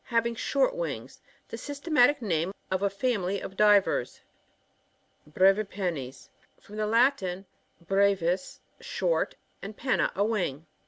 [0.05, 1.21] Having short wings.
[1.47, 4.19] The syste matic name of a family of divers.
[5.29, 6.27] Bkkvipennes.—
[6.59, 7.45] From the Latin,
[7.85, 8.39] 6re via,
[8.83, 10.65] short, and penna, a wing.